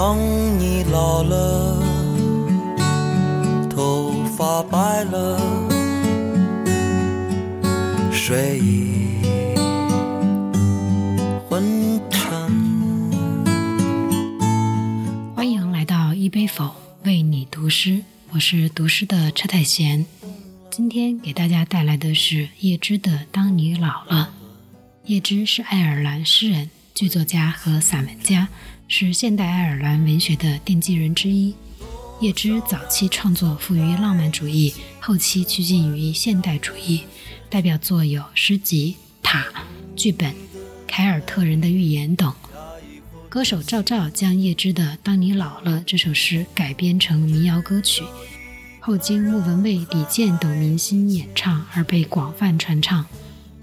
[0.00, 0.16] 当
[0.60, 1.76] 你老了，
[3.68, 5.36] 头发白了，
[8.12, 9.18] 睡意
[11.48, 12.30] 昏沉。
[15.34, 16.70] 欢迎来到一杯否
[17.02, 20.06] 为你读诗，我是读诗的车太贤。
[20.70, 24.30] 今天给大家带来的是叶芝的《当你老了》。
[25.06, 28.48] 叶芝是爱尔兰诗人、剧作家和散文家，
[28.88, 31.54] 是现代爱尔兰文学的奠基人之一。
[32.20, 37.04] 叶芝早期创作富于浪漫主义，后期趋近于现代主义，
[37.48, 39.42] 代表作有诗集《塔》、
[39.94, 40.32] 剧本
[40.88, 42.34] 《凯尔特人的寓言》等。
[43.28, 48.02] 歌手赵照将叶芝的《当你老了》这首诗改编成民谣歌曲，
[48.80, 53.06] 后经莫文蔚、李健等明星演唱而被广泛传唱。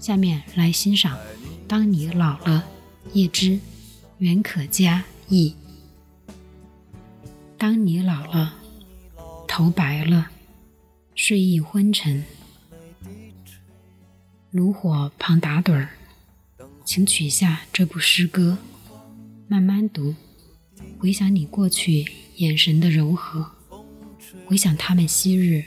[0.00, 1.14] 下面来欣赏
[1.68, 2.64] 《当你老了》，
[3.12, 3.58] 叶芝，
[4.18, 5.54] 袁可嘉译。
[7.56, 8.54] 当你老了，
[9.48, 10.30] 头白了，
[11.14, 12.24] 睡意昏沉，
[14.50, 15.90] 炉火旁打盹儿，
[16.84, 18.58] 请取下这部诗歌。
[19.48, 20.14] 慢慢读，
[20.98, 22.04] 回想你过去
[22.36, 23.52] 眼神的柔和，
[24.44, 25.64] 回想他们昔日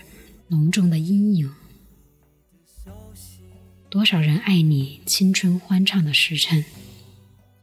[0.49, 1.51] 浓重的阴影。
[3.89, 6.63] 多少人爱你青春欢畅的时辰，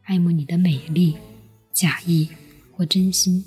[0.07, 1.17] 爱慕你的美丽，
[1.73, 2.29] 假意
[2.71, 3.45] 或真心。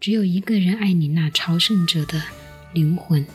[0.00, 2.22] 只有一个人爱你那朝圣者的
[2.72, 3.26] 灵魂，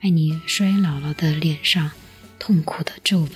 [0.00, 1.90] 爱你衰老了的脸上
[2.38, 3.30] 痛苦的皱纹。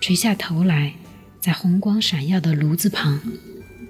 [0.00, 0.94] 垂下头来。
[1.40, 3.20] 在红光闪耀的炉子旁，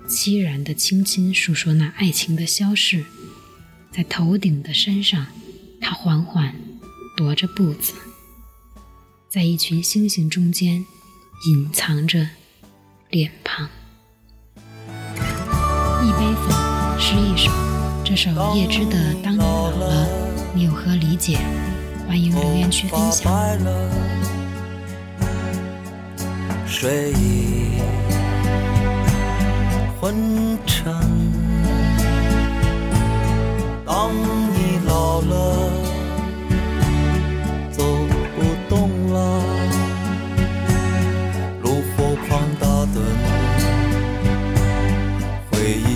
[0.09, 3.05] 凄然地轻轻诉说那爱情的消逝。
[3.93, 5.29] 在头顶的山上，
[5.81, 6.53] 他缓缓
[7.17, 7.95] 踱着步子，
[9.29, 10.85] 在一群星星中间
[11.47, 12.27] 隐藏着
[13.11, 13.69] 脸庞。
[16.03, 17.53] 一杯粉诗一首，
[18.03, 20.07] 这首叶芝的《当你老了》，
[20.55, 21.39] 你有何理解？
[22.09, 23.31] 欢迎留言区分享。
[26.67, 27.83] 睡意
[30.01, 31.04] 昏沉。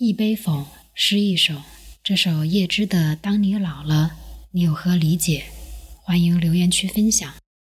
[0.00, 0.64] 一杯否，
[0.94, 1.60] 诗一首。
[2.04, 4.12] 这首叶芝的《当你老了》，
[4.52, 5.46] 你有何理解？
[6.04, 7.34] 欢迎留言区分享。